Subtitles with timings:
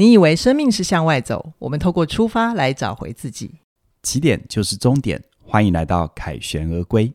[0.00, 3.56] 你以为生命是向外走，我们透过出发来找回自己。
[4.02, 7.12] 起点就是终点，欢迎来到凯旋而归。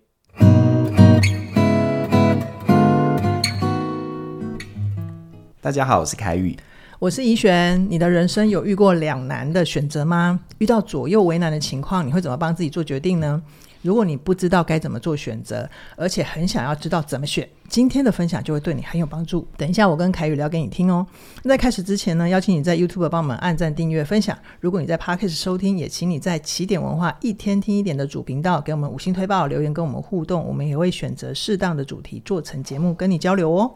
[5.59, 6.55] 大家好，我是凯宇，
[6.99, 7.89] 我是怡璇。
[7.89, 10.39] 你的人生有遇过两难的选择吗？
[10.59, 13.41] 遇到左右为难的情况，你会怎么帮自己做决定呢？
[13.85, 19.47] 如果你不知道该怎么做选择，而且很想要知道怎么选，今天的分享就会对你很有帮助。
[19.55, 21.05] 等一下，我跟凯宇聊给你听哦。
[21.43, 24.35] 在开始之前呢，邀请你在 YouTube 帮我们按赞、订阅、分享。
[24.59, 33.71] 如果你在 Podcast 收听，也请你在起点文化一天听一点的主频道给我们五星推报、留言跟我们互动，我们也会选择适当的主题做成节目跟你交流哦。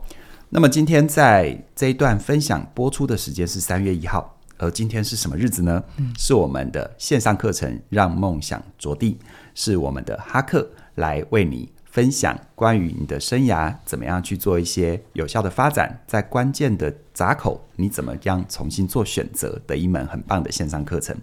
[0.50, 5.84] 那么今天在这一段分享播出的时间是三月一号，而今天是什么日子呢？
[6.18, 9.12] 是我们的线上课程《让梦想着地》。
[9.60, 21.14] 是我们的哈克来为你分享关于你的生涯怎么样去做一些有效的发展，在关键的闸口你怎么样重新做选择的一门很棒的线上课程。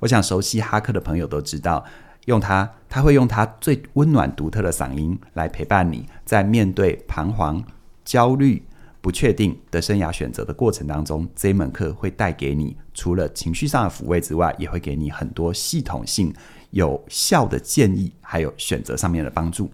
[0.00, 1.84] 我想熟悉哈克的朋友都知道，
[2.24, 7.62] 用他他会用他最温暖独特的嗓音来陪伴你，在面对彷徨、
[8.06, 8.62] 焦虑、
[9.02, 16.32] 不确定的生涯选择的过程当中，这一门课会带给你除了情绪上的抚慰之外，也会给你很多系统性。
[16.76, 19.70] 有效的建议，还有选择上面的帮助。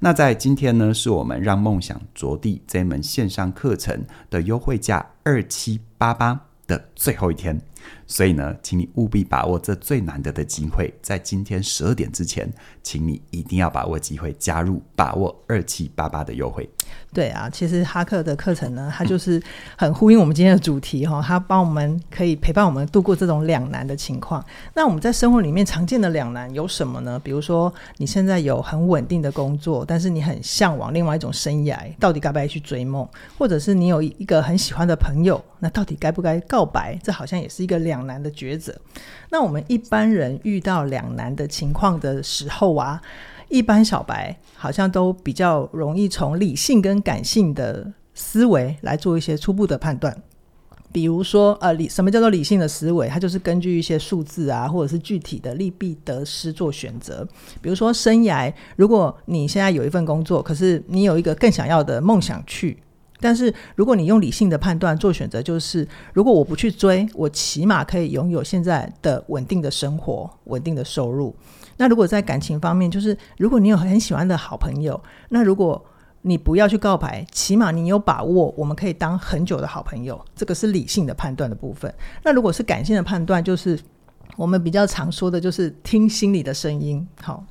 [0.00, 7.56] 那在今天呢，是我们让梦想着地这门线上课程的优惠价二七八八的最后一天。
[8.06, 16.68] 所以呢，请你务必把握这最难得的机会，在今天十二点之前，请你一定要把握机会加入，把握二七八八的优惠。
[17.12, 19.40] 对啊，其实哈克的课程呢，它就是
[19.76, 24.44] 很呼应我们今天的主题哈，它帮我们可以陪伴我们度过这种两难的情况。
[24.74, 27.18] 那我们在生活里面常见的两难有什么呢？
[27.22, 33.08] 比如说你现在有很稳定的工作，但是你很向往另外一种生涯，到底该不该去追梦？
[33.38, 36.98] 或者是你有一个很喜欢的朋友，那到底该不该告白？
[37.02, 38.74] 这好像也是一个两难的抉择。
[39.30, 43.00] 那我们一般人遇到两难的情况的时候啊。
[43.52, 50.16] 一般小白好像都比较容易从理性跟感性的思维来做一些初步的判断，
[50.92, 53.08] 比如说，呃，理什么叫做理性的思维？
[53.08, 57.26] 它就是根据一些数字啊，或者是具体的利弊得失做选择。
[57.60, 62.78] 比如说，生涯，如果你现在有一份工作，可是你有一个更想要的梦想去，
[63.20, 71.34] 但是如果你用理性的判断做选择，就是如果我不去追，我起码可以拥有现在的稳定的生活、稳定的收入。
[71.76, 75.84] 那如果在感情方面，就是如果你有很喜欢的好朋友，那如果
[76.22, 81.92] 你不要去告白，起码你有把握，我们可以当很久的好朋友，这个是理性的判断的部分。
[82.22, 83.78] 那如果是感性的判断，就是
[84.36, 87.42] 我们比较常说的，就是听心里的声音，好，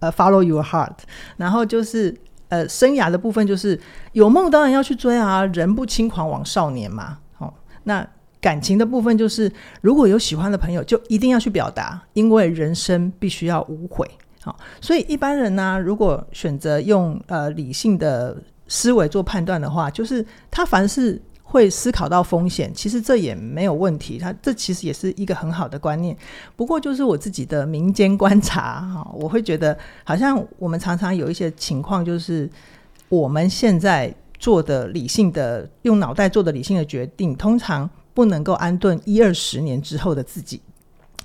[0.00, 0.96] 呃，follow your heart。
[1.36, 2.12] 然后就是
[2.48, 3.78] 呃，生涯的部分，就是
[4.12, 8.06] 有梦当然要去追啊，人不轻狂枉少年嘛，好，那。
[8.38, 14.08] 感情的部分就是，如果有喜欢的朋友，就一定要去表达，因为人生必须要无悔。
[14.40, 18.36] 好，所以一般人呢、如果选择用呃理性的
[18.68, 24.18] 思维做判断的话，就是他凡是会思考到风险，其实这也没有问题。
[24.18, 26.14] 他这其实也是一个很好的观念。
[26.54, 32.50] 不过就是我自己的民间观察哈，我会觉得好像我们常常有一些情况，就是
[33.08, 37.88] 我们现在做的理性的用脑袋做的理性的决定，通常。
[38.16, 40.58] 不能够安顿一二十年之后的自己，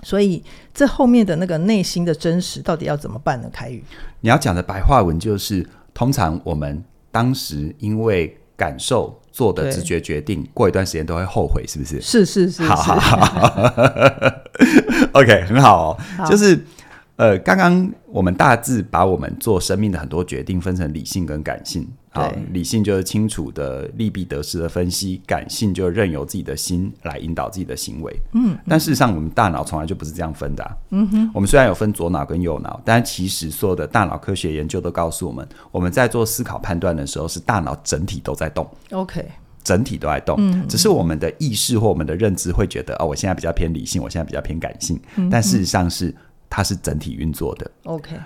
[0.03, 0.43] 所以
[0.73, 3.49] 这后面的那个内心的真实到底要怎么办呢？
[3.49, 3.81] 凯宇，
[4.19, 12.01] 你要讲的白话文就是，通常我们当时因为感受做的直觉决定，过一段时间都会后悔，是不是？
[12.01, 13.71] 是是是，好好好，
[15.13, 16.59] OK，很好哦，好就是。
[17.17, 21.87] 呃，刚刚我们大致把我们做生命的很多决定分成理性跟感性。
[22.13, 28.13] 好，对理性就是清楚的利弊得失的分析，感性就任由自己的心来引导自己的行为。
[28.33, 30.75] 嗯，但事实上我们大脑从来就不是这样分的啊。
[30.89, 38.69] 嗯哼，我们虽然有分左脑跟右脑，但其实所有的大脑科学研究都告诉我们，我们在做思考判断的时候，是大脑整体都在动。
[38.91, 39.23] OK，
[39.63, 40.35] 整体都在动。
[40.39, 44.99] 嗯，只是我们的意识或我们的认知会觉得，哦，我现在比较偏理性，我现在比较偏感性。
[45.15, 46.13] 嗯，但事实上是。
[46.51, 47.71] 它是整体运作的。
[47.85, 48.17] OK，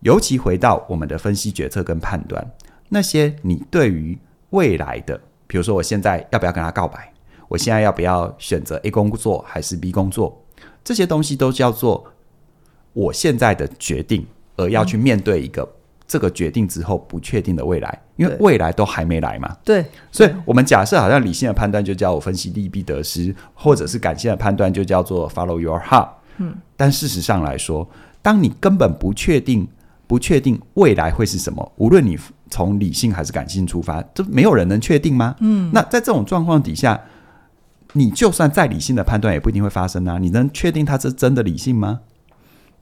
[0.00, 2.42] 尤其回到我们的分析、决策跟判断，
[2.88, 4.18] 那些你对于
[4.50, 7.12] 未来的，比如说我现在要不要跟他告白，
[7.48, 10.42] 我现在要不要选择 A 工作还是 B 工作，
[10.82, 12.04] 这些东西都叫做
[12.94, 14.26] 我现在的决定，
[14.56, 15.70] 而要去面对一个
[16.06, 19.54] 这个决定之后不确定的未来，因为未来都还没来嘛。
[19.62, 26.08] 对，所以我们假设好像理性的判断就叫我分析利弊得失，或者是感性的判断就叫做 follow your heart。
[26.38, 27.88] 嗯，但事实上来说，
[28.22, 29.66] 当你根本不确定、
[30.06, 32.18] 不确定未来会是什么，无论你
[32.50, 35.34] 从理性还是感性出发，这没有人能确定吗？
[35.40, 37.00] 嗯，那在这种状况底下，
[37.94, 40.18] 你就算再理性的判断，也不一定会发生啊！
[40.18, 42.00] 你能确定它是真的理性吗？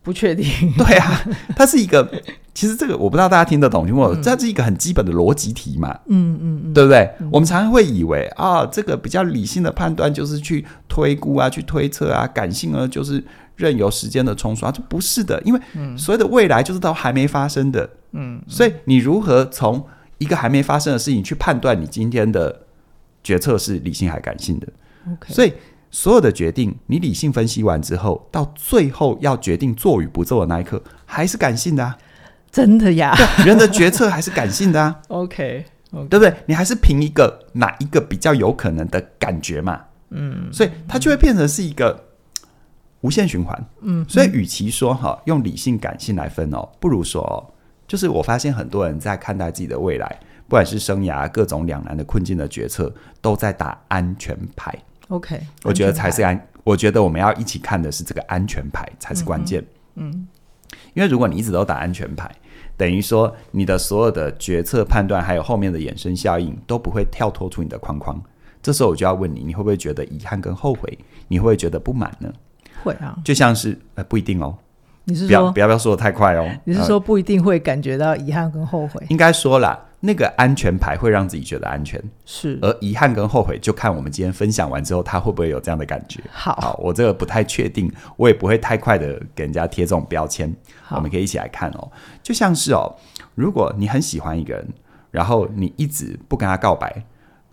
[0.03, 0.45] 不确定。
[0.77, 1.23] 对啊，
[1.55, 2.11] 它是一个，
[2.53, 5.97] 其实这个我不知道大家听得懂，因为我这是一个很基本的逻辑题嘛。
[6.07, 7.09] 嗯嗯嗯，对不对？
[7.21, 13.23] 嗯、我们常常会以为啊，这个比较理性的判断就是去推估啊，去推测啊，感性呢就是
[13.57, 15.61] 任由时间的冲刷，这不是的，因为
[15.97, 17.89] 所有的未来就是都还没发生的。
[18.13, 19.85] 嗯，所以你如何从
[20.19, 22.63] 一个还没发生的事情去判断你今天的
[23.23, 24.69] 决策是理性还感性的
[25.07, 25.33] ？Okay.
[25.33, 25.53] 所以
[25.91, 31.99] 所有的决定，你理性分析完之后，到最后要决定做与不做的那一刻，还是感性的啊？
[32.51, 33.17] 真的呀？
[33.47, 35.01] 人的决策还是感性的啊？
[35.09, 36.09] OK，, okay.
[36.09, 36.35] 对不对？
[36.47, 39.81] 你还是凭一个哪一个比较有可能的感觉嘛？
[40.11, 41.99] 嗯，所以它就会变成是一个
[43.03, 43.65] 无限循环。
[43.83, 47.37] 嗯，所以与其说哈用理性感性来分哦，不如说哦，
[47.87, 50.09] 就是我发现很多人在看待自己的未来，
[50.49, 54.77] 不管是生涯各种两难的困境的决策，都在打安全牌。
[55.09, 56.49] OK，我觉得才是安。
[56.65, 59.63] 我觉得我们要一起看的是这个安全牌才是关键。
[59.97, 60.29] 嗯，嗯，
[60.95, 62.31] 因为如果你一直都打安全牌，
[62.77, 68.23] 等于说你的所有的决策判断，还有后面的衍生效应都不会跳脱出你的框框。
[68.63, 70.97] 这时候我就要问你，你会不会觉得遗憾跟后悔？
[71.27, 72.33] 你会不会觉得不满呢？
[72.82, 74.56] 会啊，就像是呃，不一定哦。
[75.05, 76.49] 你是说不要不要不要说的太快哦？
[76.64, 79.00] 你是说不一定会感觉到遗憾跟后悔？
[79.00, 79.87] 呃，应该说啦。
[80.05, 82.58] 那个安全牌会让自己觉得安全，是。
[82.61, 86.20] 而遗憾跟后悔，就看我们今天分享完之后，他会不会有这样的感觉。
[86.32, 90.52] 好，好，我这个不太确定，我也不会太快的给人家贴这种标签。
[90.90, 91.88] 我们可以一起来看哦，
[92.20, 92.93] 就像是哦，
[93.37, 94.69] 如果你很喜欢一个人，
[95.12, 97.05] 然后你一直不跟他告白，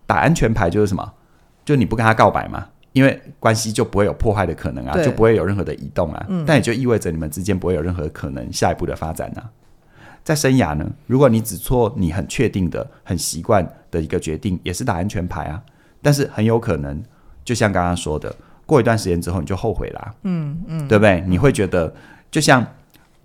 [0.07, 1.13] 打安全牌就是什么？
[1.63, 6.25] 就你不跟他告白嘛，因为关系就不会有破坏的可能啊，就不会有任何的移动啊。
[6.29, 6.43] 嗯。
[6.45, 9.49] 但也就意味着你们之间不会有任何可能下一步的发展啊。
[10.23, 15.63] 在生涯呢，如果你只做你很确定的、很习惯的一个决定，也是打安全牌啊。
[16.01, 17.01] 但是很有可能，
[17.43, 20.15] 就像刚刚说的，过一段时间之后你就后悔啦、啊。
[20.23, 21.23] 嗯嗯，对不对？
[21.27, 21.93] 你会觉得，
[22.29, 22.65] 就像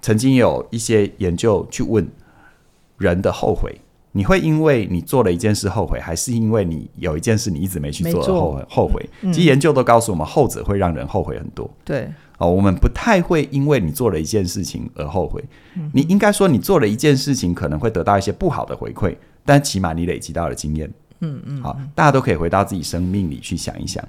[0.00, 2.08] 曾经有一些研究去问
[2.98, 3.78] 人的后悔，
[4.16, 8.66] 你会因为你做了一件事后悔，还是因为你有一件事你一直没去做而后悔？
[8.68, 9.10] 后悔。
[9.32, 11.68] 其实研究都告诉我们，后者会让人后悔很多。
[11.84, 12.08] 对。
[12.38, 15.42] 哦，我们不太会因为你做了一件事情而后悔。
[15.74, 20.88] 嗯、你应该说，你做了一件事情可能会得到一些不好的回馈，但起码你累积到了经验。
[21.20, 21.60] 嗯嗯。
[21.60, 24.04] 好，大家都可以回到自己生命里去想一想。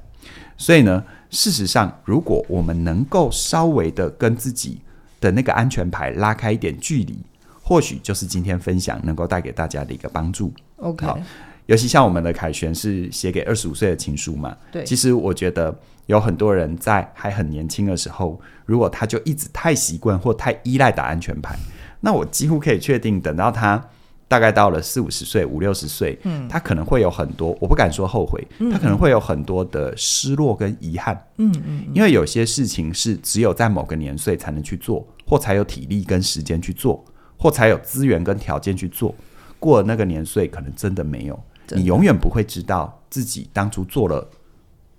[0.55, 4.81] 所以呢，事实上，如果我们能够稍微的跟自己
[5.19, 7.17] 的那个安全牌拉开一点距离，
[7.65, 10.53] 或许就是今天分享能够带给大家的一个帮助。
[10.77, 11.05] OK。
[11.05, 11.19] 好，
[11.65, 14.55] 尤其像我们的凯旋是写给二十五岁的情书嘛？
[14.71, 14.83] 对。
[14.83, 15.75] 其实我觉得。
[16.07, 21.57] 有很多人在还很年轻的时候，如果他就一直太习惯或太依赖打安全牌，
[21.99, 23.83] 那我几乎可以确定，等到他
[24.27, 37.03] 大概到了四五十岁、五六十岁，嗯，他可能会有很多，我不敢说后悔，他可能会有很多的失落跟遗憾，嗯嗯，因为有些事情是只有在某个年岁才能去做，或才有体力跟时间去做，
[37.37, 39.13] 或才有资源跟条件去做，
[39.59, 44.27] 过了那个年岁，可能真的没有，你永远不会知道自己当初做了。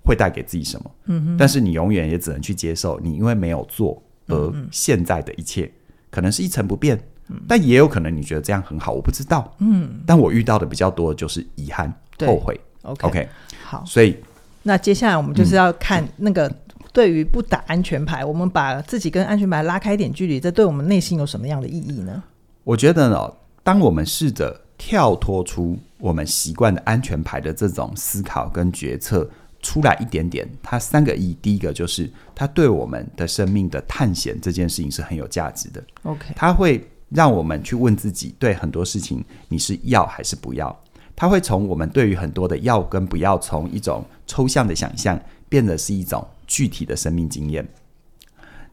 [0.09, 1.37] 会带给自己什么？
[1.37, 5.73] 但是你永远也只能去接受你因为没有做而现在的一切，嗯、
[6.12, 6.97] 可能是一成不变，
[7.27, 9.53] 嗯、但也有可能你觉得这样很好，我不知道。
[9.59, 11.93] 嗯，但我遇到的比较多的就是遗憾、
[12.25, 12.61] 后悔。
[12.82, 13.27] OK，, okay
[13.65, 14.17] 好，所以
[14.63, 16.49] 那接下来我们就是要看那个
[16.93, 22.22] 对于不打安全牌，嗯、我们把自己跟安全牌拉开一点距离，这对我们内心有什么样的意义呢？
[22.67, 23.32] 我觉得呢，
[23.63, 29.31] 当我们试着跳脱出我们习惯的安全牌的这种思考跟决策。
[29.63, 31.37] 出来一点点，它三个意义。
[31.43, 35.82] 第一个就是它对我们的生命的探险这件事情是很有价值的。
[36.05, 40.79] OK，它会让我们去问自己，对很多事情你是要还是不要？
[41.17, 47.67] 它会从我们对于很多的要跟不要，从一种抽象的想象，变得是一种具体的生命经验。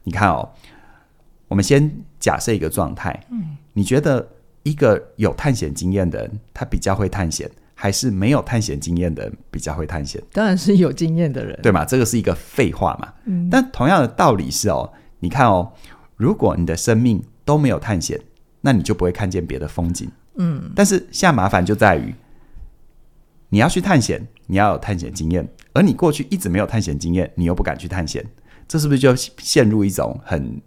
[0.03, 0.47] 你看哦，
[1.53, 1.87] 我们先
[2.19, 4.27] 假设一个状态，嗯，你觉得
[4.63, 7.47] 一个有探险经验的人，他比较会探险？
[7.75, 11.85] 还是没有探险经验的人比较会探险，当然是有经验的人，对吗？
[11.85, 13.13] 这个是一个废话嘛。
[13.25, 13.47] 嗯。
[13.51, 15.71] 但同样的道理是哦，你看哦，
[16.17, 18.19] 如果你的生命都没有探险，
[18.61, 20.09] 那你就不会看见别的风景。
[20.37, 20.71] 嗯。
[20.75, 22.15] 但是现在麻烦就在于，
[23.49, 28.25] 你要去探险，你要有探险经验，而你过去一直没有探险经验，你又不敢去探险，
[28.67, 30.59] 这是不是就陷入一种很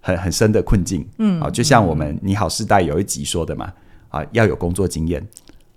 [0.00, 1.06] 很很深的困境？
[1.18, 1.40] 嗯。
[1.40, 3.72] 啊，就像我们《你好，世代》有一集说的嘛，
[4.08, 5.26] 啊，要有工作经验。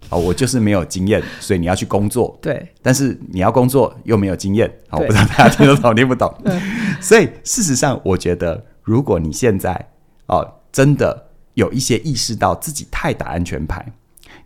[0.10, 2.38] 哦，我就是没有经验，所以你要去工作。
[2.42, 6.34] 对，但是你要工作又没有经验，好，我不知道大家听得懂听不懂。
[7.00, 9.90] 所以事实上，我觉得如果你现在
[10.26, 13.94] 哦真的有一些意识到自己太打安全牌，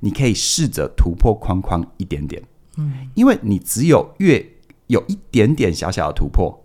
[0.02, 2.44] 你可以试着突破框框一点点。
[2.78, 4.46] 嗯，因为你只有越
[4.88, 6.64] 有一点点小小的突破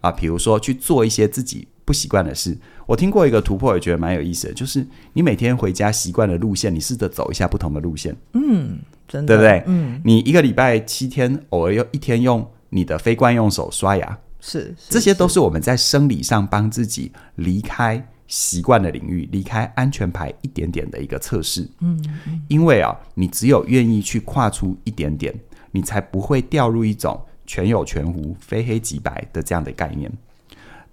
[0.00, 2.56] 啊，比如说去做一些自己不习惯的事。
[2.86, 8.14] 我听过一个突破，也觉得蛮有意思的，就是你每天回家习惯的路线，你试着走一下不同的路线。
[8.34, 9.64] 嗯，真的，对不对？
[9.66, 21.68] 嗯，你一个礼拜七天，偶尔用一天用你的非惯用手刷牙，是，是这些都是我们在生理上帮自己离开习惯的领域，离开安全牌一点点的一个测试。
[21.80, 22.02] 嗯，
[22.48, 25.34] 因为啊，你只有愿意去跨出一点点，
[25.70, 30.10] 你才不会掉入一种全有全无、非黑即白的这样的概念。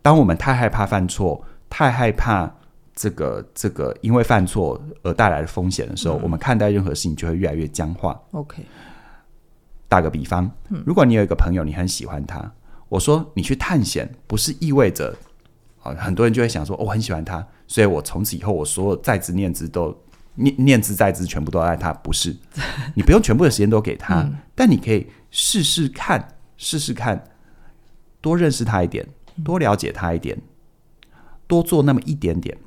[0.10, 1.40] 当我们太害怕犯错，
[1.70, 2.52] 太害怕
[2.96, 8.20] 这个这个因为犯错而带来的风险的时候，嗯，我们看待任何事情就会越来越僵化。
[8.32, 8.66] OK，
[9.88, 10.50] 打个比方，
[10.84, 12.52] 如果你有一个朋友，你很喜欢他，
[12.88, 15.16] 我说你去探险，不是意味着。
[15.84, 19.96] 啊，很多人就会想说，哦，我很喜欢他，所以我从此以后，我所有在职念兹都
[20.34, 21.94] 念念兹在兹，全部都爱他。
[21.94, 22.36] 不是，
[22.98, 27.24] 你不用全部的时间都给他，嗯、但你可以试试看，试试看，
[28.22, 29.08] 多认识他一点，
[29.44, 30.38] 多了解他一点，
[31.48, 32.58] 多做那么一点点。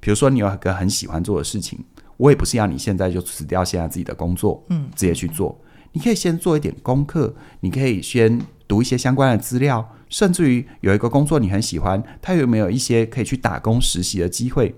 [0.00, 1.78] 比如说，你有一个很喜欢做的事情，
[2.16, 5.58] 我也不是要你现在就辞掉现在自己的工作，嗯，直接去做。
[5.92, 9.96] 你可以先做一点功课，你可以先读一些相关的资料。
[10.08, 14.74] 甚至于有一个工作你很喜欢，他有没有一些可以去打工实习的机会？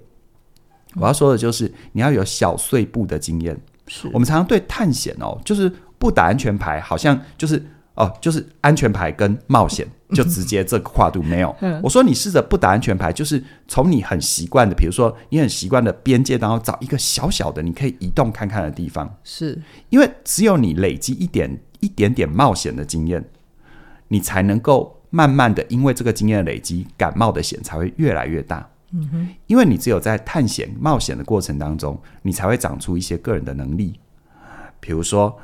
[0.94, 3.58] 我要说的就是你要有小碎步的经验。
[3.88, 7.60] 是我们常常对探险哦，就是不打安全牌，好像就是
[7.94, 11.54] 哦，就是安全牌跟冒险就直接这个跨度没有。
[11.60, 19.12] 嗯我说你试着不打安全牌，就是从你很习惯的，比如说你很习惯的边界当中找一个小小的你可以移动看看的地方。
[19.24, 23.24] 是因为只有你累积一点一点点冒险的经验，
[24.08, 25.00] 你才能够。
[25.10, 28.68] 慢慢的，因为这个经验的累积，感冒的险才会越来越大。
[28.90, 34.00] 嗯哼，因为你只有在探险冒险的过程当中，你才会长出一些个人的能力。
[34.80, 35.38] 比如说，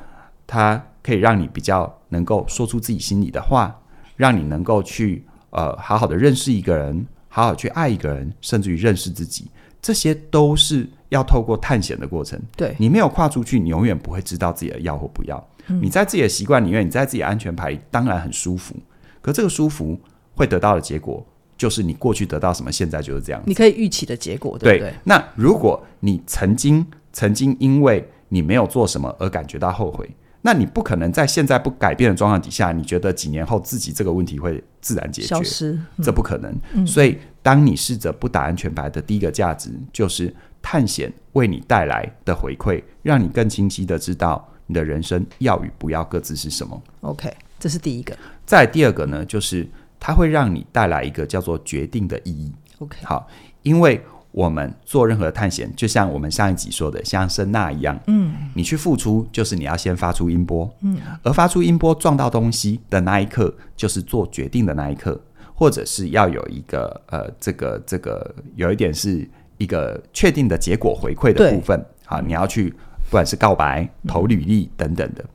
[0.45, 3.73] 它可以让你比较能够说出自己心里的话，
[4.21, 9.47] 让你能够去呃好好的认识一个人，好好去爱一个人，甚至于认识自己，
[9.81, 12.39] 这些都是要透过探险的过程。
[12.55, 15.49] 对，你没有跨出去，你永远不会知道自己的要或不要。
[15.65, 18.75] 嗯，你在自己的习惯里面，你在自己的安全牌，当然很舒服。
[19.23, 19.99] 可这个舒服
[20.35, 21.25] 会得到的结果，
[21.57, 23.41] 就是你过去得到什么，现在就是这样。
[23.47, 24.91] 你可以预期的结果，对不对？
[24.91, 24.93] 对。
[25.03, 30.07] 那如果你曾经曾经因为你没有做什么而感觉到后悔，
[30.41, 35.27] 那你不可能在现在不改变的状况底下，你觉得几年后自己这个问题会自然解决？
[35.27, 36.55] 消失，嗯、这不可能。
[36.73, 46.81] 嗯、所以，当你试着不打安全牌的第一个价值，就是探险为你带来的回馈，让你更清晰的知道你的人生要与不要各自是什么。
[47.01, 47.31] OK。
[47.59, 49.69] 这是第一个，再第二个呢，就是
[49.99, 52.51] 它会让你带来一个叫做决定的意义。
[52.79, 53.27] OK，好，
[53.61, 65.19] 因为我们做任何探险，就像我们上一集说的，像声呐一样，嗯，你去付出，就是你要先发出音波，嗯，而发出音波撞到东西的那一刻，就是做决定的那一刻，
[65.53, 75.25] 或者是要有一个呃，这个这个有一点是一个确定的结果回馈的部分，好，你要去不管是告白、投履历等等的，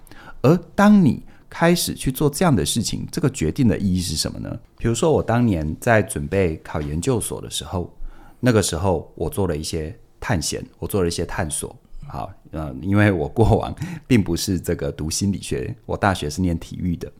[0.40, 4.58] 而当你开始去做这样的事情，这个决定的意义是什么呢？
[4.78, 7.90] 比如说，我当年在准备考研究所的时候，
[8.40, 11.74] 那个时候我做了一些探险，我做了一些探索。
[12.08, 13.74] 好，嗯，因为我过往
[14.06, 17.10] 并不是这个读心理学，我大学是念体育的。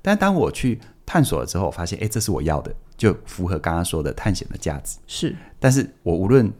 [0.00, 4.98] 但当我去探索了之后，我发现，哎，这是我要的，就符合刚刚说的探险的价值。
[5.06, 6.50] 是，但是我无论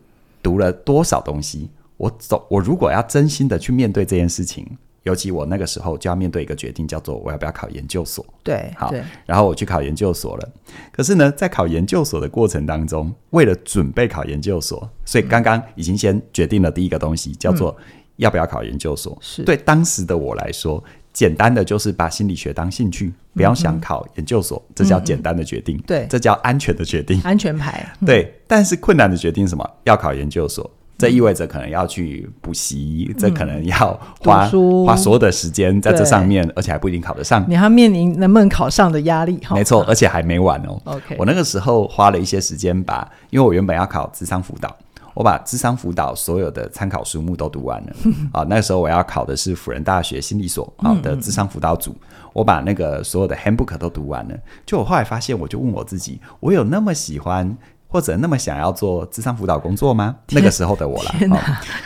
[0.42, 4.66] 读了多少东西，我走，我如果要真心的去面对这件事情。
[5.04, 8.24] 尤其我那个时候就要面对一个决定，叫做我要不要考研究所。
[8.42, 8.92] 对，好，
[9.24, 10.48] 然后我去考研究所了。
[10.92, 17.74] 可是呢，在考研究所的过程当中，为了准备考研究所，所以刚刚已经先决定了第一个东西，叫做
[18.16, 19.16] 要不要考研究所。
[19.22, 20.82] 是对当时的我来说，
[21.14, 25.78] 简单的就是把心理学当兴趣，不要想考研究所，这叫简单的决定。
[25.86, 27.90] 对，这叫安全的决定，安全牌。
[28.04, 29.68] 对，但是困难的决定是什么？
[29.84, 30.70] 要考研究所。
[31.00, 34.46] 这意味着可能要去补习，嗯、这可能要花
[34.84, 37.42] 花所有的时间在这上面，而且还不一定考得上。
[37.48, 39.40] 你还面临能不能考上的压力。
[39.52, 40.78] 没错，而且还没完哦。
[40.84, 44.76] OK，我那个时候花了一些时间把，因为我原本要考智商辅导，
[45.14, 47.92] 我把智商辅导所有的参考书目都读完了。
[48.32, 51.96] 啊，那个时候我要考的是辅仁大学心理所啊的智商辅导组，
[52.34, 54.34] 我把那个所有的 handbook 都读完了。
[54.66, 57.56] 就我后来发现，我就问我自己，我有那么喜欢？
[57.92, 60.14] 或者那么想要做智商辅导工作吗？
[60.30, 61.28] 那个时候的我啦，天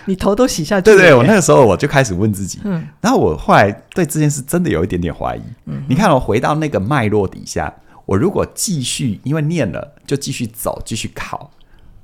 [0.04, 0.84] 你头都洗下去。
[0.84, 5.40] 对对，我那个时候我就开始问自己，嗯，然后我后来对这件事真的有一点点怀疑。
[5.64, 7.72] 嗯，你看我回到那个脉络底下，
[8.04, 11.50] 我如果继续因为念了就继续走，继续考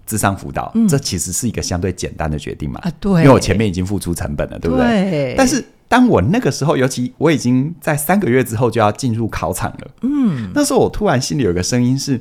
[0.07, 2.81] 智商辅导，嗯，这其实是一个相对简单的决定嘛。
[2.83, 5.11] 啊，对，因为我前面已经付出成本了，对不对？
[5.11, 5.35] 对。
[5.37, 12.19] 但是当我那个时候，尤其我已经在三个月之后就要进入考场了，嗯，那时候我突然心里有个声音是。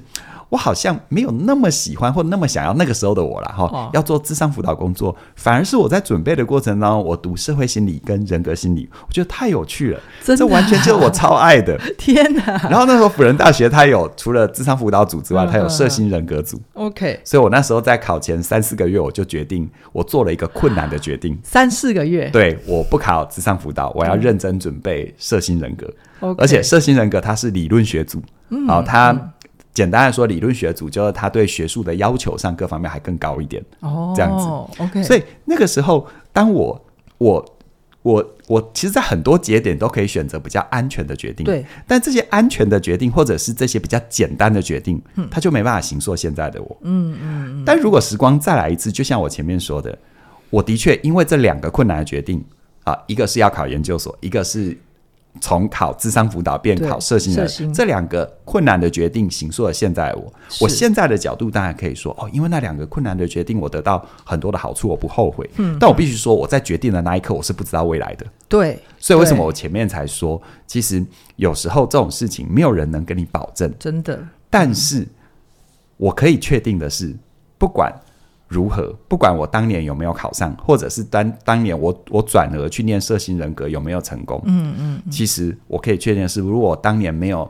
[0.50, 11.80] 我好像没有那么喜欢或那么想要那个时候的我了哈，哦、要做智商辅导工作，反而是我在准备的过程当中，我读社会心理跟人格心理，我觉得太有趣了，真的啊、这完全就是我超爱的。
[11.98, 12.44] 天哪！
[12.70, 16.60] 然后那时候辅仁大学它有除了智商辅导组之外，它有社心人格组。
[16.74, 21.38] OK，、嗯、所以我那时候在考前三四个月，我就决定我做了一个困难的决定。
[21.44, 22.28] 三四个月？
[22.32, 25.88] 对，我不考智商辅导，我要认真准备社心人格。
[26.22, 29.16] 嗯、而且社心人格它是理论学组，嗯，好，它。
[29.80, 34.84] 嗯简单来说，理论学组就是他对学术的要求上各方面还更高一点哦，这样子。
[34.84, 36.86] OK，所以那个时候，当我
[37.18, 37.58] 我
[38.02, 41.46] 我我，其实，在很多节点都可以选择比较安全的决定。
[41.46, 46.78] 对，但这些安全的决定，或者是这些比较简单的决定，嗯，他就没办法形塑现在的我。
[46.82, 47.64] 嗯嗯。
[47.66, 49.98] 但如果时光再来一次，就像我前面说的，
[50.50, 52.44] 我的确因为这两个困难的决定
[52.84, 54.78] 啊，一个是要考研究所，一个是。
[55.40, 60.34] 从考智商辅导变考社心人，这两个困难的决定形塑了现在我。
[60.62, 65.50] 我现在的角度当然可以说哦，因为那两个困难的决定，我得到很多的好处，我不后悔。
[65.58, 68.26] 嗯，但我必须说，我在决定的那一刻，我是不知道未来的。
[68.48, 71.06] 对，所以为什么我前面才说，其实
[71.36, 74.20] 有时候这种事情没有人能跟你保证，真的。
[74.50, 75.08] 但是
[75.98, 77.16] 我可以确定的是，
[77.58, 77.94] 不管。
[78.50, 78.94] 如何？
[79.08, 84.42] 不管我当年有没有考上，或者是当当年我我转而去念社心人格有没有成功？
[84.46, 87.50] 嗯嗯，嗯其实我可以确定的是，如果我当年没有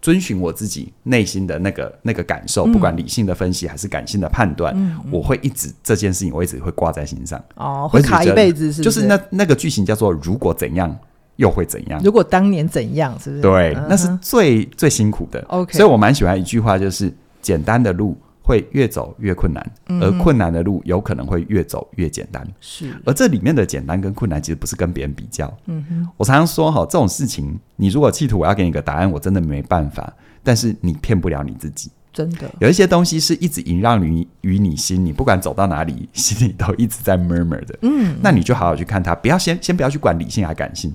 [0.00, 4.72] 遵循我自己内心的那个那个感受，嗯、不管理性的分析还是感性的判断，
[5.10, 7.42] 我会一直这件事情，我一直会挂在心上。
[7.56, 8.82] 哦，会卡一辈子是不是？
[8.84, 10.96] 就是那那个剧情叫做“如果怎样
[11.34, 12.00] 又会怎样”。
[12.04, 13.42] 如果当年怎样，是不是？
[13.42, 15.42] 对，那是最最辛苦的。
[15.48, 17.12] OK，所以我蛮喜欢一句话，就是
[17.42, 18.16] 简单的路。
[18.44, 19.72] 会越走越困难，
[20.02, 22.46] 而困难的路有可能会越走越简单。
[22.60, 25.52] 是，而这里面的简单跟困难，其实不是跟别人比较。
[25.64, 30.12] 嗯哼，我常常说哈，这种事情，你如果企图我要给你个答案，我真的没办法。
[30.42, 32.50] 但是你骗不了你自己，真的。
[32.60, 37.78] 有一些东西是一直萦绕于于你心，你不管走到哪里，心里都一直在 murmur 的。
[37.80, 40.94] 嗯，那你就好好去看它，不要先先不要去管理性还感性。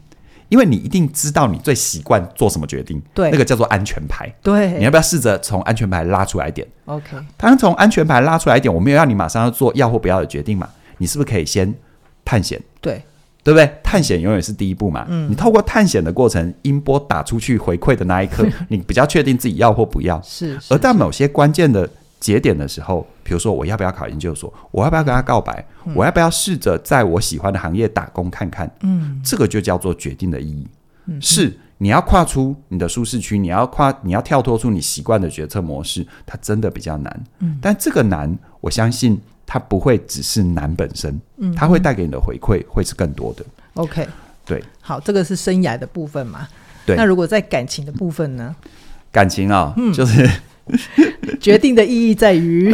[0.49, 4.31] 因为你一定知道你最习惯做什么决定，对，那个叫做安全牌。
[4.43, 10.67] 对，你要不要试着从安全牌拉出来一点？OK，当从安全牌拉出来一点，我没有让你马上要做要或不要的决定嘛？
[10.97, 11.73] 你是不是可以先
[12.25, 12.61] 探险？
[12.81, 13.01] 对，
[13.43, 13.71] 对不对？
[13.83, 15.05] 探险永远是第一步嘛。
[15.07, 20.21] 嗯，你透过探险的过程，音波打出去回馈的那一刻， 你比较确定自己要或不要。
[20.21, 21.89] 是，而在某些关键的。
[22.19, 28.67] 节点的时候，比如说我要不要考研究所，我要不要跟他告白，嗯、我要不要试着在我喜欢的行业打工看看？
[28.81, 30.67] 嗯，这个就叫做决定的意义。
[31.05, 37.23] 嗯，是你要跨出你的舒适区，你要跨，你要跳脱出你习惯的决策模式，它真的比较难。
[37.37, 43.45] 嗯，但这个难，我相信它不会只是难本身，嗯，它会带给你的回馈会是更多的。
[43.75, 44.07] OK，
[44.43, 46.47] 对，好，这个是生涯的部分嘛？
[46.83, 48.55] 对，那如果在感情的部分呢？
[49.11, 50.27] 感情啊、哦，嗯，就是。
[51.39, 52.73] 决定的意义在于，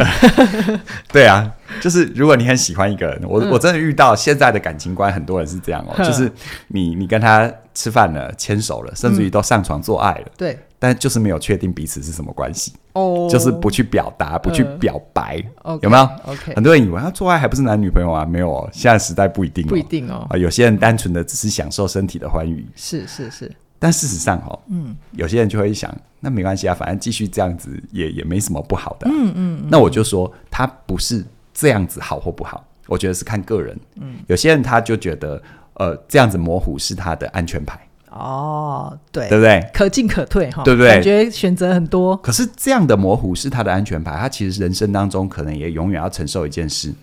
[1.12, 6.32] 对啊，就是如果你很喜欢一个人，我我真的遇到现在的感情观，很多人是这样哦，就是
[6.68, 15.44] 你你跟他吃饭了，牵手了，甚至于都上床做爱了，对，但就是没有确定彼此是什么关系哦，就是不去表达，不去表白，
[15.82, 23.52] 有没有？OK，很多人以为他做爱还不是男女朋友啊，没有哦，现在时代不一定，不一定哦，啊，有些人单纯的只是享受身体的欢愉，是是是。
[23.80, 29.68] 但事实上，哦，嗯，有些人就会想，那没关系啊，反正继续这样子也也没什么不好的，啊嗯，嗯嗯。
[29.70, 33.78] 那我就说，他不是这样子好或不好，我觉得是看个人。
[34.02, 35.42] 嗯，有些人他就觉得，
[35.74, 37.80] 呃，这样子模糊是他的安全牌。
[38.10, 39.70] 哦，对，对不对？
[39.74, 40.90] 可进可退，哈，对不对？
[40.90, 42.16] 感觉选择很多。
[42.18, 46.94] 可是这样的模糊是他的安全牌，他其实人生当中可能也永远要承受一件事，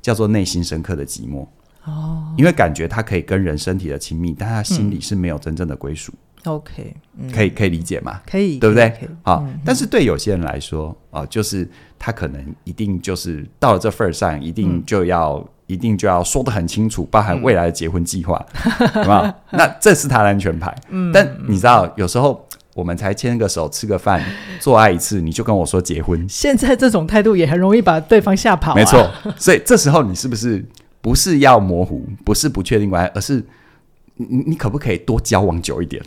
[0.00, 1.46] 叫做内心深刻的寂寞。
[1.84, 6.12] 哦，因为感觉他可以跟人身体的亲密，但他心里是没有真正的归属。
[6.44, 6.94] OK，
[7.32, 8.20] 可以可以理解吗？
[8.26, 8.92] 可以，对不对？
[9.22, 11.66] 好，但是对有些人来说，啊，就是
[11.98, 18.44] 他可能一定就是到了这份上，一定就要一定就要说的很清楚，包含未来的结婚计划，
[18.92, 19.26] 好不好？
[19.52, 20.74] 那这是他的安全牌。
[20.90, 24.22] 嗯，但你知道，有时候我们才牵个手、吃个饭、
[24.60, 28.74] 做爱一次，你就跟我说结婚，现在这种态度也很容易把对方吓跑。
[28.74, 30.62] 没错，所以这时候你是不是
[31.04, 33.44] 不是要模糊，不是不确定关系，而是？
[34.16, 36.00] 你你可不可以多交往久一点？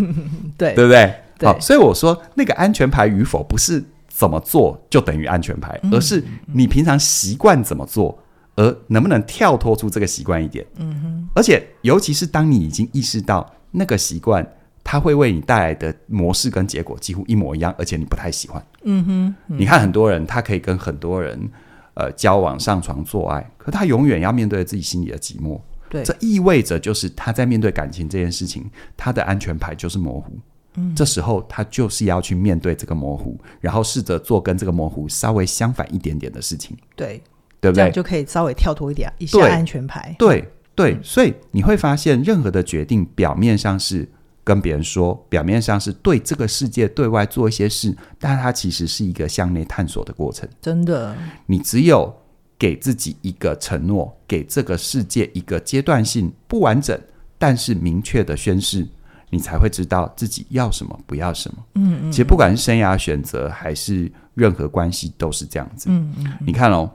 [0.58, 1.12] 对，对不对？
[1.38, 8.22] 对好，所以我说那个安全牌与否，不是怎么做就等于安全牌，嗯、而是你平常习惯怎么做，
[8.56, 10.66] 而能不能跳脱出这个习惯一点？
[10.76, 11.28] 嗯哼。
[11.34, 14.46] 而且，尤其是当你已经意识到那个习惯，
[14.84, 18.62] 它会为你带来的模式跟结果几乎一模一样，而且你不太喜欢。
[18.82, 19.34] 嗯哼。
[19.48, 21.50] 嗯，你看很多人，他可以跟很多人
[21.96, 25.60] 呃交往、上床、做爱，可他永远要面对自己心里的寂寞。
[25.88, 28.64] 对，这意味着就是他在面对感情这件事情，
[28.96, 30.32] 他的安全牌就是模糊。
[30.74, 36.76] 嗯，这时候他就是要去面对这个模糊，然后试着做跟这个模糊稍微相反一点点的事情。
[36.94, 37.22] 对，
[37.60, 37.90] 对不对？
[37.92, 40.14] 就可以稍微跳脱一点一些安全牌。
[40.18, 40.40] 对
[40.74, 44.06] 对，对，嗯，所以你会发现，任何的决定表面上是
[44.46, 50.48] 跟别人说，表面上是对这个世界对外做一些事，但它其实是一个向内探索的过程。
[50.62, 52.14] 真的，你只有
[52.56, 56.96] 给自己一个承诺，给这个世界一个阶段性不完整
[57.36, 58.86] 但是明确的宣誓。
[59.28, 61.58] 你才会知道自己要什么，不要什么。
[61.74, 62.12] 嗯嗯。
[62.12, 65.88] 其实不管是生涯选择还是任何关系，都是这样子。
[65.90, 66.32] 嗯嗯。
[66.46, 66.88] 你看哦，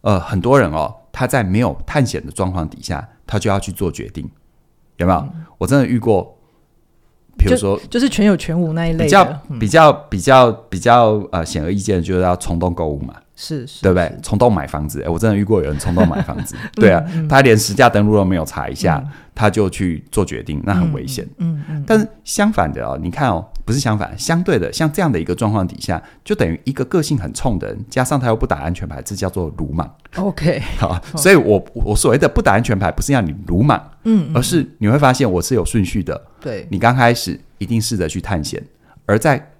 [0.00, 4.26] 呃，很多人哦，他在没有探险的状况底下，他就要去做决定，
[4.96, 5.18] 有没有？
[5.18, 6.36] 嗯、我真的遇过，
[7.36, 9.24] 比如说，就，就是全有全无那一类的，比较
[9.60, 13.14] 比较比较比较呃显而易见，就是要冲动购物嘛。
[13.36, 14.10] 是，是，对不对？
[14.22, 21.24] 冲动买房子，哎，我真的遇过有人冲动买房子， 对啊，他连实价登录都没有查一下，嗯、他就去做决定，那很危险。
[21.36, 21.76] 嗯嗯。
[21.76, 29.94] 嗯，但是相反的哦，你看哦，不是相反，相对的，像这样的一个状况底下，就等于一个个性很冲的人，加上他又不打安全牌，这叫做鲁莽。
[30.16, 36.18] OK，好，所以我我所谓的不打安全牌，不是让你鲁莽，嗯，而是你会发现我是有顺序的。
[36.40, 38.62] 对，你刚开始一定试着去探险，
[39.04, 39.50] 而在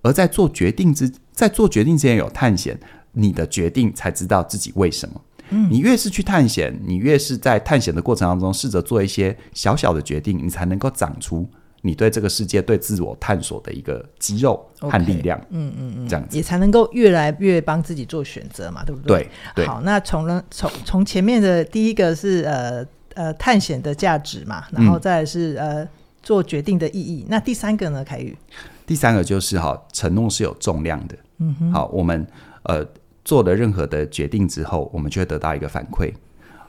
[0.00, 2.78] 而在做决定之在做决定之前有探险。
[3.12, 5.20] 你的决定才知道自己为什么。
[5.52, 11.44] 嗯，你越是去探险，你越是在探险的过程当中试着做一些小小的决定，你才能够长出
[11.82, 15.36] 你对这个世界、对自我探索的一个肌肉和力量。
[15.40, 19.28] Okay, 嗯嗯嗯，这样子也才能够越来越帮自己做选择嘛，对不对？
[19.56, 19.64] 对。
[19.64, 25.88] 对好，那从了从从前面的第一个是呃呃探险的价值嘛，然后再来是、嗯、呃
[26.22, 27.26] 做决定的意义。
[27.28, 28.38] 那第三个呢，凯宇？
[28.86, 31.16] 第三个就是哈，承诺是有重量的。
[31.38, 31.72] 嗯哼。
[31.72, 32.24] 好，我们
[32.62, 32.86] 呃。
[33.30, 36.12] 做了任何的决定之后，我们就会得到一个反馈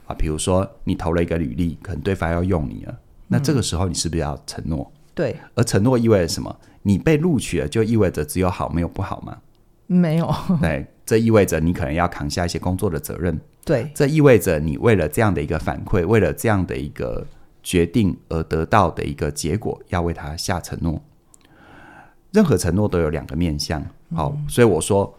[0.06, 2.96] 啊，比如说你投了一个履历，可能对方要用你了，
[3.26, 4.88] 那这个时候你是不是要承诺？
[5.12, 6.56] 对，而承诺意味着什么？
[6.82, 9.38] 你被录取了，就意味着只有好没有不好吗？
[9.88, 10.32] 没有。
[10.62, 13.40] 对，这意味着你可能要扛下一些工作的责任。
[13.64, 17.26] 对，这意味着你为了这样的一个反馈，为了这样的一个
[17.64, 21.02] 决定而得到的一个结果，要为他下承诺。
[22.30, 23.84] 任何承诺都有两个面向。
[24.14, 25.12] 好，嗯，所以我说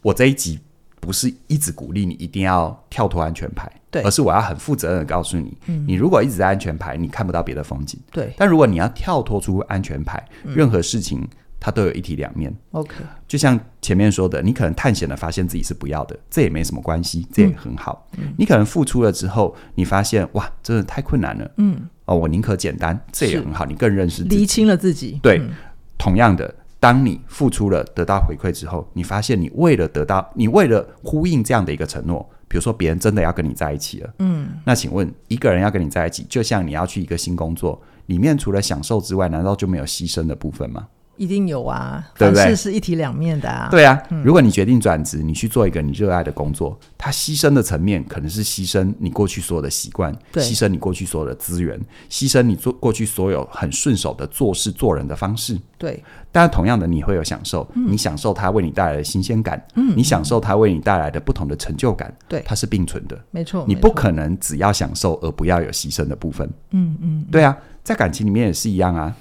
[0.00, 0.58] 我这一集。
[1.00, 8.32] 不是一直鼓励你一定要跳脱安全牌，对，而是我要很负责任的告诉你，嗯，你如果一直在安全牌，你看不到别的风景，对。
[8.36, 11.26] 但如果你要跳脱出安全牌，嗯，任何事情
[11.60, 12.54] 它都有一体两面。
[12.72, 12.94] OK，
[13.26, 18.06] 就像前面说的，你可能探险了，发现自己是不要的，这也没什么关系，这也很好。
[18.18, 25.18] 嗯，你可能付出了之后，你发现哇，真的太困难了，嗯，哦，我宁可简单，这也很好，你更认识厘清了自己。
[25.22, 25.50] 对，嗯，
[25.96, 26.54] 同样的。
[26.80, 40.86] 当你付出了，得到回馈之后，你发现你为了得到，你为了呼应这样的一个承诺，比如说别人真的要跟你在一起了，嗯，那请问一个人要跟你在一起，就像你要去一个新工作，里面除了享受之外，难道就没有牺牲的部分吗？
[41.18, 42.44] 一定有啊，对不对？
[42.44, 43.68] 凡事是一体两面的啊。
[43.70, 51.78] 对啊，嗯，如果你决定转职，你去做一个你热爱的工作，它牺牲的层面可能是牺牲你过去所有的习惯，牺牲你过去所有的资源，
[52.08, 55.58] 牺牲你做过去所有很顺手的做事做人的方式。
[55.76, 56.02] 对，
[56.32, 63.64] 但是同样的，你会有享受，嗯，你享受它为你带来的新鲜感，嗯，你享受它为你带来的不同的成就感，对，它是并存的，没错。
[63.68, 66.48] 你不可能只要享受而不要有牺牲的部分。
[66.70, 69.14] 嗯嗯，对啊，在感情里面也是一样啊。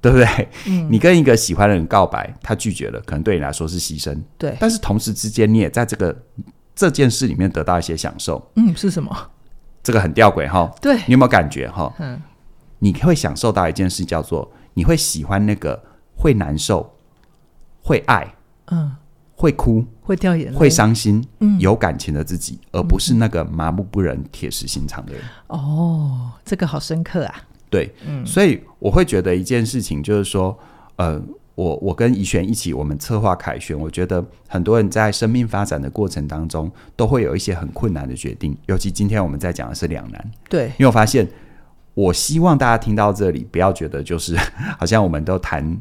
[0.00, 0.48] 对不对？
[0.66, 4.16] 嗯，你跟一个喜欢的人告白，他拒绝了，可能对你来说是牺牲。
[4.36, 6.16] 对，但是同时之间，你也在这个
[6.74, 8.50] 这件事里面得到一些享受。
[8.54, 9.30] 嗯，是什么？
[9.82, 10.70] 这个很吊诡哈。
[10.80, 11.92] 对，你有没有感觉哈？
[11.98, 12.20] 嗯，
[12.78, 15.82] 你会享受到一件事，叫做你会喜欢那个
[16.16, 16.94] 会难受、
[17.82, 18.34] 会爱、
[18.66, 18.94] 嗯，
[19.34, 25.22] 会哭、会掉眼泪、会伤心、嗯，有感情的自己，而不是那个麻木不仁、铁石心肠的人。
[25.48, 27.34] 哦，这个好深刻啊。
[27.70, 30.56] 对，嗯，所以我会觉得一件事情就是说，
[30.96, 31.20] 呃，
[31.54, 40.30] 我我跟怡璇一起，我们策划凯旋，我觉得很多人在生命发展的过程当中，都会有一些很困难的决定，尤其今天我们在讲的是两难。
[40.48, 41.26] 对，因为我发现，
[41.94, 44.36] 我希望大家听到这里，不要觉得就是
[44.78, 45.76] 好像我们都谈，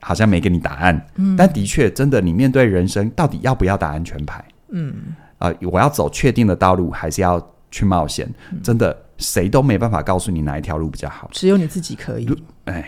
[0.00, 4.44] 好像没给你答案，嗯，但的确，真的，你面对人生，到底要不要打安全牌？
[4.70, 4.92] 嗯，
[5.38, 7.38] 啊、呃，我要走确定的道路，还是要
[7.72, 8.32] 去冒险？
[8.52, 8.96] 嗯、真的。
[9.18, 12.28] 谁都没办法告诉你哪一条路比较好，只有你自己可以。
[12.64, 12.84] 哎，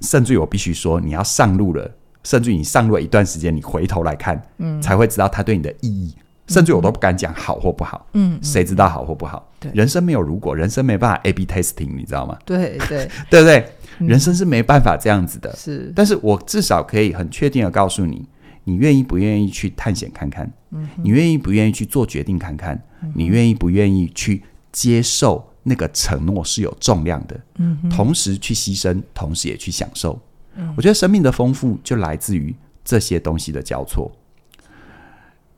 [0.00, 1.88] 甚至于我必须说，你要上路了，
[2.24, 6.12] 甚至于你上路了一段时间，你回头来看，嗯，才会知道它对你的意义。
[6.18, 9.48] 嗯、甚至于我都不敢讲好或不好，嗯，谁知道好或不好？
[9.60, 12.36] 对，人生没有如果，人生没办法 A/B testing，你知道吗？
[12.44, 13.68] 对对 对不对？
[13.98, 15.54] 人生是没办法这样子的。
[15.54, 18.26] 是，但是我至少可以很确定的告诉你，
[18.66, 20.52] 你愿意不愿意去探险看看？
[20.72, 22.76] 嗯，你愿意不愿意去做决定看看？
[23.02, 24.42] 嗯、你愿意不愿意去？
[24.72, 30.20] 接受那个承诺是有重量的，嗯，同时去牺牲，同时也去享受。
[30.54, 34.14] 嗯，我觉得生命的丰富就来自于这些东西的交错。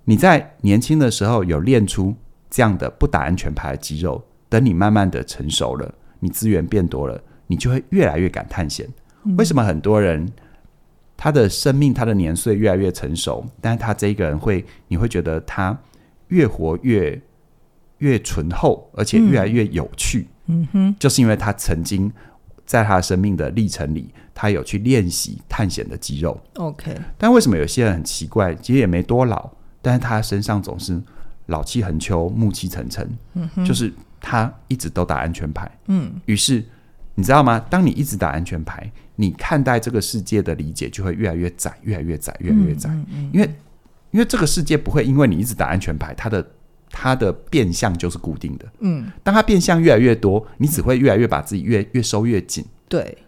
[0.04, 2.14] 你在年轻的时候有练出
[2.48, 8.88] 这样的不打安全牌的肌肉，等你慢慢的成熟了，你资源变多了，你就会越来越敢探险。
[9.24, 10.24] 嗯，为什么很多人
[11.20, 15.76] 他的生命、他的年岁越来越成熟，但是他这一个人会，你会觉得他
[16.28, 17.20] 越活越
[17.98, 20.28] 越醇厚，而且越来越有趣。
[20.46, 22.10] 嗯哼，就是因为他曾经
[22.64, 26.40] 在他生命的历程里，他有去练习探险的肌肉。
[26.54, 29.50] OK，但为什么有些人很奇怪，其实也没多老，
[29.82, 31.02] 但是他身上总是
[31.46, 33.18] 老气横秋、暮气沉沉。
[33.34, 35.68] 嗯哼，就是他一直都打安全牌。
[35.88, 36.64] 嗯，于是
[37.16, 37.58] 你知道吗？
[37.68, 38.88] 当你一直打安全牌，
[39.20, 42.88] 你看待这个世界的理解就会越来越窄，越来越窄，越来越窄。
[42.90, 43.50] 嗯嗯嗯，因为
[44.12, 46.50] 因为这个世界不会因为你一直打安全牌，它的
[46.88, 48.64] 它的变相就是固定的。
[48.78, 52.64] 嗯，当它变相越来越多，你只会越来越把自己越越收越紧。
[52.88, 53.18] 对，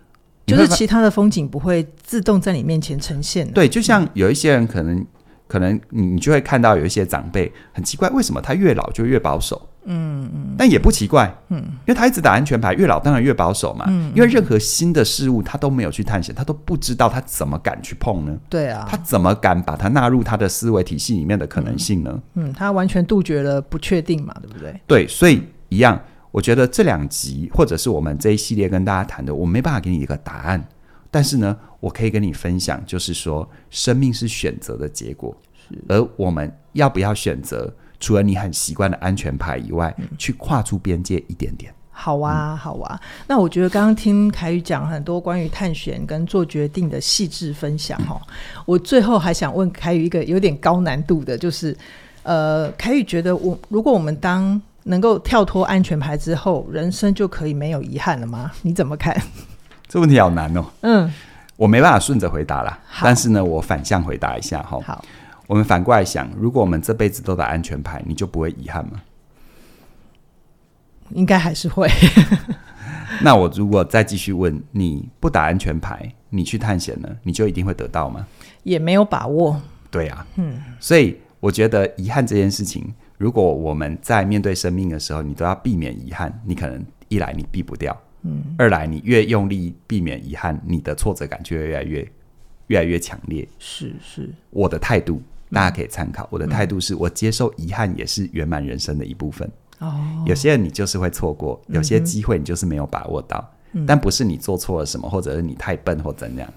[0.47, 3.51] 就是其他的风景不会自动在你面前呈现。
[3.51, 5.07] 对，就像有一些人可能、嗯、
[5.49, 9.69] 可能你你就会看到有一些长辈很奇怪，为什么他越老就越保守？
[9.85, 13.87] 嗯嗯，但也不奇怪，嗯，因为他一直打安全牌，越老当然越保守嘛。
[13.89, 18.37] 嗯，因为任何新的事物他都没有去探险，他都不知道他怎么敢去碰呢？
[18.49, 22.23] 对啊，他怎么敢把它纳入他的思维体系里面的可能性呢？
[22.35, 24.81] 嗯，他完全杜绝了不确定嘛，对不对？
[24.87, 25.99] 对，所以一样，
[26.31, 30.63] 我觉得这两集或者是我们这一系列跟大家谈的，我没办法给你一个答案，
[31.11, 35.35] 但是呢，我可以跟你分享，就是说，生命是选择的结果，
[35.69, 37.73] 是，而我们要不要选择？
[38.01, 41.73] 除了你很习惯的安全牌以外，嗯、去跨出边界一点点。
[41.93, 42.99] 好啊，好啊。
[43.27, 48.33] 那我觉得刚刚听凯宇讲很多关于探险跟做决定的细致分享哈、嗯。
[48.65, 51.77] 我最后还想问凯宇一个有点高难度的，就是
[52.23, 58.51] 呃，凯宇觉得我如果我们当能够跳脱安全牌之后，人生就可以没有遗憾了吗？
[58.63, 59.15] 你怎么看？
[59.87, 60.65] 这问题好难哦。
[60.81, 61.13] 嗯，
[61.57, 62.79] 我没办法顺着回答啦。
[63.03, 64.79] 但是呢，我反向回答一下哈。
[64.87, 65.05] 好。
[65.51, 69.03] 我们反过来想，如果我们这辈子都打安全牌，你就不会遗憾吗？
[71.13, 71.89] 应该还是会。
[73.21, 78.25] 那我如果再继续问，你不打安全牌，你去探险呢，你就一定会得到吗？
[78.63, 79.61] 也没有把握。
[79.91, 80.57] 对啊，嗯。
[80.79, 88.55] 所以我觉得遗憾这件事情，如果我们在面对生命的时候，你都要避免遗憾，你可能一来你避不掉，嗯。
[88.57, 92.09] 二来你越用力避免遗憾，你的挫折感就会越来越
[92.69, 93.49] 越来越强烈。
[93.59, 95.21] 是是，我的态度。
[95.53, 99.51] 大家可以参考我的态度，是我接受遗憾也是圆满人生的一部分。
[99.81, 106.53] 哦，有些人你就是会错过，有些机会你就是没有把握到，嗯，但不是你做错了什么，或者是你太笨或怎样。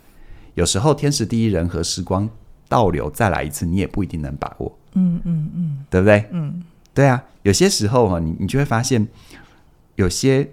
[0.56, 2.30] 有时候天时地利人和，时光
[2.68, 4.78] 倒流再来一次，你也不一定能把握。
[4.94, 6.26] 嗯嗯嗯，对不对？
[6.32, 7.24] 嗯，对啊。
[7.44, 9.08] 有些时候哈，你你就会发现，
[9.96, 10.48] 有些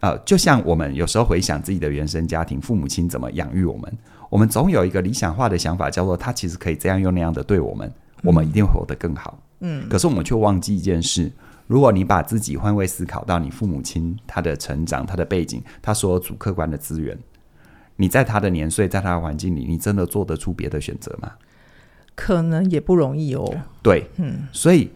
[0.00, 3.98] 呃，就像我们有时候回想自己的原生家庭，父母亲怎么养育我们。
[4.28, 7.90] 我们总有一个理想化的想法，叫做他其实可以这样又那样的对我们，
[8.22, 9.38] 我们一定会活得更好。
[9.60, 11.32] 嗯，可是我们却忘记一件事：
[11.66, 17.18] 如果你把自己换位思考到你父母亲他的成长、他的背景、他所有主客观的资源，
[17.96, 21.32] 你在他的年岁、在他的环境里，你真的做得出别的选择吗？
[22.14, 23.62] 可能也不容易哦。
[23.82, 24.90] 对，嗯，所以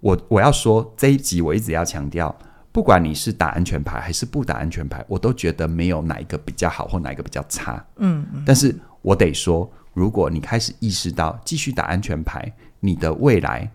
[0.00, 2.36] 我我要说这一集，我一直要强调。
[2.78, 7.84] 不管你是打安全牌还是不打安全牌，我都觉得没有哪一个比较好或哪一个比较差。
[7.96, 13.68] 嗯，嗯，但是我得说，如果你开始意识到继续打安全牌，你的未来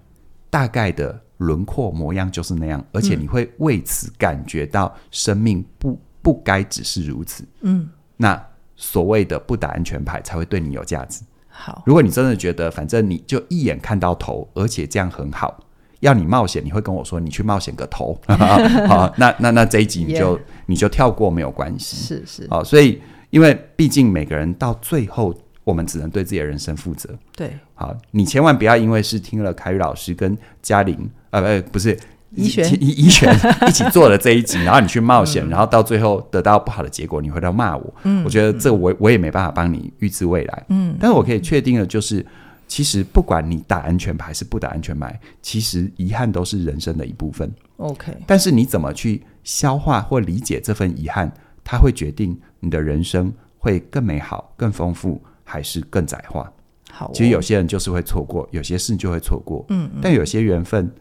[0.50, 7.46] 大概的轮廓模样就是那样，而且你会为此感觉到生命不不该只是如此。
[7.60, 8.42] 嗯，那
[8.78, 11.22] 所谓的不打安全牌才会对你有价值。
[11.50, 15.60] 好，如果你真的觉得反正你就一眼看到头，而且这样很好。
[16.04, 18.18] 要你冒险，你会跟我说你去冒险个头，
[18.88, 22.98] 好，那那那这一集你就.你就跳过没有关系，是是，好，所以
[23.32, 25.36] 因为毕竟每个人到最后，
[25.66, 30.98] 我们只能对自己的人生负责，对，好，你千万不要因为是听了凯宇老师跟嘉玲，
[31.32, 32.00] 呃，呃，不是
[32.32, 32.66] 怡璇。
[32.82, 33.30] 怡怡璇
[33.68, 42.26] 一起做了这一集，然后你去冒险，嗯，然后到最后得到不好的结果，你回头骂我，嗯，我觉得这我我也没办法帮你预知未来，嗯，但是我可以确定的就是。
[42.68, 47.52] 其实不管你打安全牌还是不打安全牌，其实遗憾都是人生的一部分。
[47.78, 51.32] OK，但是你怎么去消化或理解这份遗憾，
[51.64, 56.52] 它会决定你的人生会更美好、更丰富，还是更窄化。
[56.92, 59.66] 好哦，其实有些人就是会错过，有些事就会错过。
[59.70, 60.92] 嗯，嗯，但有些缘分，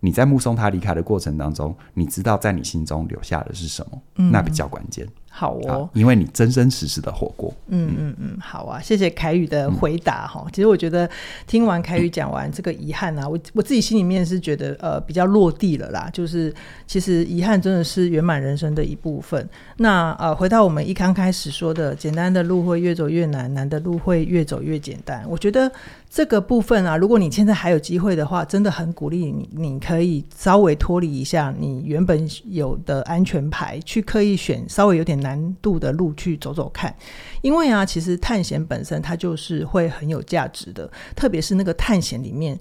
[0.00, 5.06] 你在目送他离开的过程当中，你知道在你心中留下的是什么，嗯，那比较关键。
[5.36, 7.52] 好哦，因为你真真实实的火过。
[7.66, 10.44] 嗯嗯嗯，好啊，谢谢凯宇的回答哈。
[10.46, 11.10] 嗯、其实我觉得
[11.44, 16.08] 听完凯宇讲完这个遗憾啊，我我自己心里面是觉得呃比较落地了啦。
[16.12, 16.54] 就是
[16.86, 19.48] 其实遗憾真的是圆满人生的一部分。
[19.78, 25.26] 那呃回到我们一刚开始说的，简单的路会越走越难，难的路会越走越简单。
[25.28, 25.68] 我觉得。
[26.14, 36.94] 这个部分啊，如果你现在还有机会的话，真的很鼓励你，你可以稍微脱离一下你原本有的安全牌，去刻意选稍微有点难度的路去走走看。
[37.42, 42.56] 因为啊，其实探险本身它就是会很有价值的，特别是那个探险里面，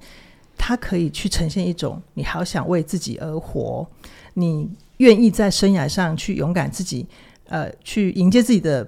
[0.57, 3.85] 它可以去呈现一种你好想为自己而活，
[4.33, 7.05] 你愿意在生涯上去勇敢自己，
[7.49, 8.87] 呃，去迎接自己的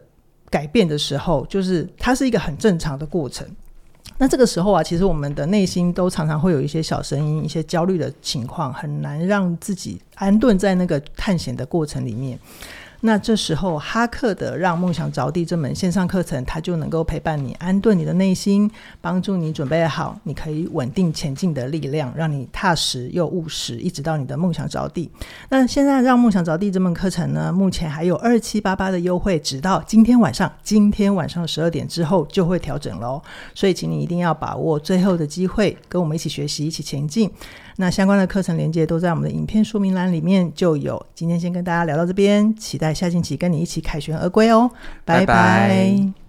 [0.50, 3.48] 改变的时候，就是它是一个很正常的过程。
[4.18, 12.40] 那这个时候啊，其实我们的内心都常常会有一些小声音，一些焦虑的情况，很难让自己安顿在那个探险的过程里面。
[13.06, 25.10] 那这时候，哈克的《让梦想着地》这门线上课程，它就能够陪伴你，安顿你的内心，帮助你准备好，你可以稳定前进的力量，让你踏实又务实，一直到你的梦想着地。
[25.50, 33.22] 那现在《让梦想着地》这门课程呢，目前还有二七八八的优惠，直到今天晚上，今天晚上十二点之后就会调整喽。
[33.54, 37.32] 所以，请你一定要把握最后的机会，跟我们一起学习，一起前进。
[37.78, 41.04] 那相关的课程连接都在我们的影片说明栏里面就有。
[41.14, 44.70] 今天先跟大家聊到这边，期待下星期跟你一起凯旋而归哦，
[45.04, 46.25] 拜拜。